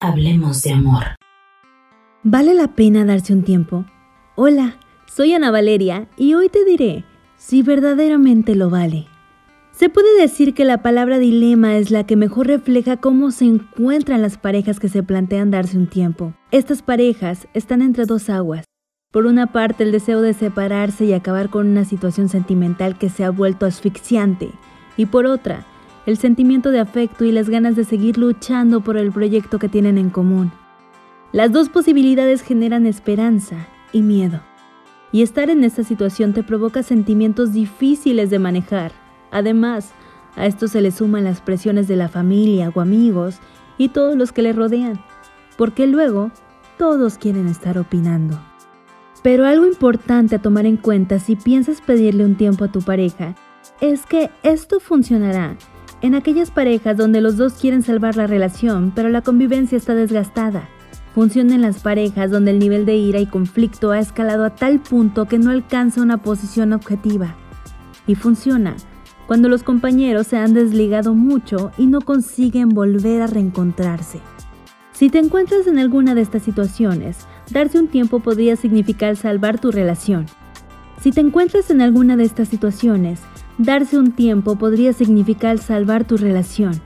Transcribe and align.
Hablemos 0.00 0.62
de 0.62 0.70
amor. 0.70 1.02
¿Vale 2.22 2.54
la 2.54 2.68
pena 2.76 3.04
darse 3.04 3.32
un 3.32 3.42
tiempo? 3.42 3.84
Hola, 4.36 4.76
soy 5.12 5.32
Ana 5.32 5.50
Valeria 5.50 6.06
y 6.16 6.34
hoy 6.34 6.48
te 6.48 6.64
diré 6.64 7.04
si 7.36 7.64
verdaderamente 7.64 8.54
lo 8.54 8.70
vale. 8.70 9.08
Se 9.72 9.88
puede 9.88 10.20
decir 10.20 10.54
que 10.54 10.64
la 10.64 10.82
palabra 10.82 11.18
dilema 11.18 11.76
es 11.78 11.90
la 11.90 12.06
que 12.06 12.14
mejor 12.14 12.46
refleja 12.46 12.98
cómo 12.98 13.32
se 13.32 13.46
encuentran 13.46 14.22
las 14.22 14.38
parejas 14.38 14.78
que 14.78 14.88
se 14.88 15.02
plantean 15.02 15.50
darse 15.50 15.76
un 15.76 15.88
tiempo. 15.88 16.32
Estas 16.52 16.80
parejas 16.80 17.48
están 17.52 17.82
entre 17.82 18.06
dos 18.06 18.30
aguas. 18.30 18.66
Por 19.10 19.26
una 19.26 19.48
parte, 19.50 19.82
el 19.82 19.90
deseo 19.90 20.20
de 20.20 20.32
separarse 20.32 21.06
y 21.06 21.12
acabar 21.12 21.50
con 21.50 21.66
una 21.66 21.84
situación 21.84 22.28
sentimental 22.28 22.98
que 22.98 23.08
se 23.08 23.24
ha 23.24 23.30
vuelto 23.30 23.66
asfixiante, 23.66 24.52
y 24.96 25.06
por 25.06 25.26
otra, 25.26 25.66
el 26.08 26.16
sentimiento 26.16 26.70
de 26.70 26.80
afecto 26.80 27.26
y 27.26 27.32
las 27.32 27.50
ganas 27.50 27.76
de 27.76 27.84
seguir 27.84 28.16
luchando 28.16 28.80
por 28.80 28.96
el 28.96 29.12
proyecto 29.12 29.58
que 29.58 29.68
tienen 29.68 29.98
en 29.98 30.08
común. 30.08 30.50
Las 31.32 31.52
dos 31.52 31.68
posibilidades 31.68 32.40
generan 32.40 32.86
esperanza 32.86 33.68
y 33.92 34.00
miedo. 34.00 34.40
Y 35.12 35.20
estar 35.20 35.50
en 35.50 35.64
esta 35.64 35.84
situación 35.84 36.32
te 36.32 36.42
provoca 36.42 36.82
sentimientos 36.82 37.52
difíciles 37.52 38.30
de 38.30 38.38
manejar. 38.38 38.92
Además, 39.30 39.92
a 40.34 40.46
esto 40.46 40.66
se 40.66 40.80
le 40.80 40.92
suman 40.92 41.24
las 41.24 41.42
presiones 41.42 41.88
de 41.88 41.96
la 41.96 42.08
familia 42.08 42.72
o 42.74 42.80
amigos 42.80 43.40
y 43.76 43.90
todos 43.90 44.16
los 44.16 44.32
que 44.32 44.40
le 44.40 44.54
rodean, 44.54 44.98
porque 45.58 45.86
luego 45.86 46.30
todos 46.78 47.18
quieren 47.18 47.48
estar 47.48 47.76
opinando. 47.76 48.40
Pero 49.22 49.44
algo 49.44 49.66
importante 49.66 50.36
a 50.36 50.40
tomar 50.40 50.64
en 50.64 50.78
cuenta 50.78 51.18
si 51.18 51.36
piensas 51.36 51.82
pedirle 51.82 52.24
un 52.24 52.36
tiempo 52.36 52.64
a 52.64 52.72
tu 52.72 52.80
pareja 52.80 53.34
es 53.82 54.06
que 54.06 54.30
esto 54.42 54.80
funcionará 54.80 55.58
en 56.00 56.14
aquellas 56.14 56.50
parejas 56.50 56.96
donde 56.96 57.20
los 57.20 57.36
dos 57.36 57.54
quieren 57.54 57.82
salvar 57.82 58.16
la 58.16 58.26
relación, 58.26 58.92
pero 58.94 59.08
la 59.08 59.22
convivencia 59.22 59.76
está 59.76 59.94
desgastada. 59.94 60.68
Funciona 61.14 61.56
en 61.56 61.62
las 61.62 61.80
parejas 61.80 62.30
donde 62.30 62.52
el 62.52 62.58
nivel 62.58 62.86
de 62.86 62.96
ira 62.96 63.18
y 63.18 63.26
conflicto 63.26 63.90
ha 63.90 63.98
escalado 63.98 64.44
a 64.44 64.54
tal 64.54 64.78
punto 64.78 65.26
que 65.26 65.38
no 65.38 65.50
alcanza 65.50 66.02
una 66.02 66.18
posición 66.18 66.72
objetiva. 66.72 67.34
Y 68.06 68.14
funciona 68.14 68.76
cuando 69.26 69.48
los 69.48 69.62
compañeros 69.62 70.28
se 70.28 70.38
han 70.38 70.54
desligado 70.54 71.14
mucho 71.14 71.72
y 71.76 71.86
no 71.86 72.00
consiguen 72.00 72.70
volver 72.70 73.20
a 73.20 73.26
reencontrarse. 73.26 74.20
Si 74.92 75.10
te 75.10 75.18
encuentras 75.18 75.66
en 75.66 75.78
alguna 75.78 76.14
de 76.14 76.22
estas 76.22 76.42
situaciones, 76.42 77.26
darse 77.50 77.78
un 77.78 77.88
tiempo 77.88 78.20
podría 78.20 78.56
significar 78.56 79.16
salvar 79.16 79.60
tu 79.60 79.70
relación. 79.70 80.26
Si 81.00 81.12
te 81.12 81.20
encuentras 81.20 81.70
en 81.70 81.82
alguna 81.82 82.16
de 82.16 82.24
estas 82.24 82.48
situaciones, 82.48 83.20
Darse 83.58 83.98
un 83.98 84.12
tiempo 84.12 84.54
podría 84.54 84.92
significar 84.92 85.58
salvar 85.58 86.04
tu 86.04 86.16
relación, 86.16 86.80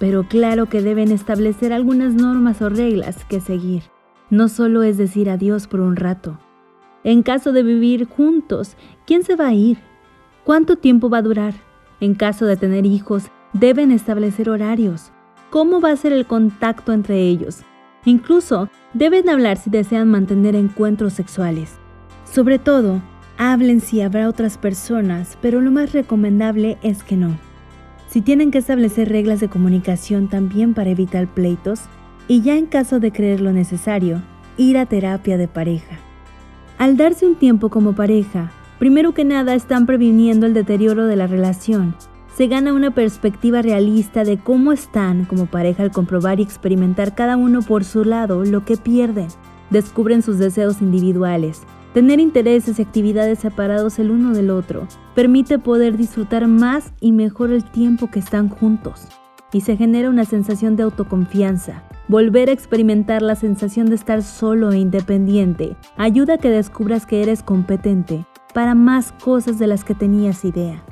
pero 0.00 0.24
claro 0.26 0.66
que 0.66 0.80
deben 0.80 1.12
establecer 1.12 1.70
algunas 1.70 2.14
normas 2.14 2.62
o 2.62 2.70
reglas 2.70 3.26
que 3.26 3.40
seguir. 3.40 3.82
No 4.30 4.48
solo 4.48 4.82
es 4.82 4.96
decir 4.96 5.28
adiós 5.28 5.66
por 5.66 5.80
un 5.80 5.96
rato. 5.96 6.38
En 7.04 7.22
caso 7.22 7.52
de 7.52 7.62
vivir 7.62 8.08
juntos, 8.08 8.74
¿quién 9.06 9.22
se 9.22 9.36
va 9.36 9.48
a 9.48 9.52
ir? 9.52 9.76
¿Cuánto 10.44 10.76
tiempo 10.76 11.10
va 11.10 11.18
a 11.18 11.22
durar? 11.22 11.52
En 12.00 12.14
caso 12.14 12.46
de 12.46 12.56
tener 12.56 12.86
hijos, 12.86 13.24
deben 13.52 13.90
establecer 13.90 14.48
horarios. 14.48 15.12
¿Cómo 15.50 15.82
va 15.82 15.90
a 15.90 15.96
ser 15.96 16.14
el 16.14 16.24
contacto 16.24 16.94
entre 16.94 17.20
ellos? 17.20 17.60
Incluso 18.06 18.70
deben 18.94 19.28
hablar 19.28 19.58
si 19.58 19.68
desean 19.68 20.10
mantener 20.10 20.56
encuentros 20.56 21.12
sexuales. 21.12 21.76
Sobre 22.24 22.58
todo, 22.58 23.02
Hablen 23.36 23.80
si 23.80 24.00
habrá 24.00 24.28
otras 24.28 24.58
personas, 24.58 25.36
pero 25.42 25.60
lo 25.60 25.70
más 25.70 25.92
recomendable 25.92 26.78
es 26.82 27.02
que 27.02 27.16
no. 27.16 27.36
Si 28.08 28.20
tienen 28.20 28.52
que 28.52 28.58
establecer 28.58 29.08
reglas 29.08 29.40
de 29.40 29.48
comunicación 29.48 30.28
también 30.28 30.72
para 30.72 30.90
evitar 30.90 31.26
pleitos, 31.26 31.80
y 32.28 32.42
ya 32.42 32.56
en 32.56 32.66
caso 32.66 33.00
de 33.00 33.10
creer 33.10 33.40
lo 33.40 33.52
necesario, 33.52 34.22
ir 34.56 34.78
a 34.78 34.86
terapia 34.86 35.36
de 35.36 35.48
pareja. 35.48 35.98
Al 36.78 36.96
darse 36.96 37.26
un 37.26 37.34
tiempo 37.34 37.70
como 37.70 37.94
pareja, 37.94 38.52
primero 38.78 39.14
que 39.14 39.24
nada 39.24 39.54
están 39.54 39.86
previniendo 39.86 40.46
el 40.46 40.54
deterioro 40.54 41.06
de 41.06 41.16
la 41.16 41.26
relación. 41.26 41.96
Se 42.36 42.46
gana 42.46 42.72
una 42.72 42.92
perspectiva 42.92 43.62
realista 43.62 44.24
de 44.24 44.38
cómo 44.38 44.72
están 44.72 45.24
como 45.24 45.46
pareja 45.46 45.82
al 45.82 45.92
comprobar 45.92 46.40
y 46.40 46.42
experimentar 46.42 47.14
cada 47.14 47.36
uno 47.36 47.62
por 47.62 47.84
su 47.84 48.04
lado 48.04 48.44
lo 48.44 48.64
que 48.64 48.76
pierden. 48.76 49.28
Descubren 49.70 50.22
sus 50.22 50.38
deseos 50.38 50.82
individuales, 50.82 51.62
Tener 51.94 52.18
intereses 52.18 52.80
y 52.80 52.82
actividades 52.82 53.38
separados 53.38 54.00
el 54.00 54.10
uno 54.10 54.34
del 54.34 54.50
otro 54.50 54.88
permite 55.14 55.60
poder 55.60 55.96
disfrutar 55.96 56.48
más 56.48 56.92
y 57.00 57.12
mejor 57.12 57.52
el 57.52 57.62
tiempo 57.62 58.10
que 58.10 58.18
están 58.18 58.48
juntos 58.48 59.06
y 59.52 59.60
se 59.60 59.76
genera 59.76 60.10
una 60.10 60.24
sensación 60.24 60.74
de 60.74 60.82
autoconfianza. 60.82 61.84
Volver 62.08 62.48
a 62.48 62.52
experimentar 62.52 63.22
la 63.22 63.36
sensación 63.36 63.86
de 63.86 63.94
estar 63.94 64.24
solo 64.24 64.72
e 64.72 64.78
independiente 64.78 65.76
ayuda 65.96 66.34
a 66.34 66.38
que 66.38 66.50
descubras 66.50 67.06
que 67.06 67.22
eres 67.22 67.44
competente 67.44 68.26
para 68.52 68.74
más 68.74 69.12
cosas 69.12 69.60
de 69.60 69.68
las 69.68 69.84
que 69.84 69.94
tenías 69.94 70.44
idea. 70.44 70.84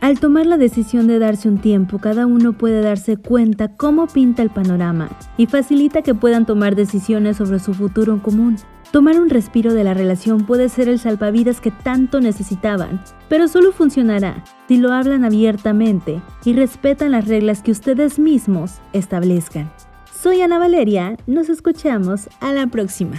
Al 0.00 0.20
tomar 0.20 0.46
la 0.46 0.58
decisión 0.58 1.08
de 1.08 1.18
darse 1.18 1.48
un 1.48 1.58
tiempo, 1.58 1.98
cada 1.98 2.24
uno 2.24 2.52
puede 2.52 2.82
darse 2.82 3.16
cuenta 3.16 3.74
cómo 3.76 4.06
pinta 4.06 4.42
el 4.42 4.50
panorama 4.50 5.08
y 5.36 5.46
facilita 5.46 6.02
que 6.02 6.14
puedan 6.14 6.46
tomar 6.46 6.76
decisiones 6.76 7.38
sobre 7.38 7.58
su 7.58 7.74
futuro 7.74 8.12
en 8.12 8.20
común. 8.20 8.56
Tomar 8.92 9.20
un 9.20 9.28
respiro 9.28 9.74
de 9.74 9.82
la 9.82 9.94
relación 9.94 10.46
puede 10.46 10.68
ser 10.68 10.88
el 10.88 11.00
salvavidas 11.00 11.60
que 11.60 11.72
tanto 11.72 12.20
necesitaban, 12.20 13.02
pero 13.28 13.48
solo 13.48 13.72
funcionará 13.72 14.44
si 14.68 14.78
lo 14.78 14.92
hablan 14.92 15.24
abiertamente 15.24 16.22
y 16.44 16.52
respetan 16.52 17.10
las 17.10 17.26
reglas 17.26 17.60
que 17.60 17.72
ustedes 17.72 18.20
mismos 18.20 18.80
establezcan. 18.92 19.68
Soy 20.14 20.40
Ana 20.42 20.60
Valeria, 20.60 21.16
nos 21.26 21.48
escuchamos 21.48 22.28
a 22.40 22.52
la 22.52 22.68
próxima. 22.68 23.16